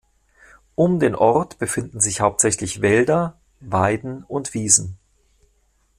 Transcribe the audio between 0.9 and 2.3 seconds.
den Ort befinden sich